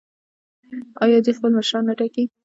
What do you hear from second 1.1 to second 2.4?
دوی خپل مشران نه ټاکي؟